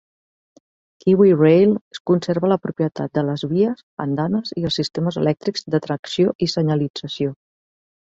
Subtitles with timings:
[1.03, 1.75] KiwiRail
[2.13, 7.41] conserva la propietat de les vies, andanes i els sistemes elèctrics de tracció i senyalització.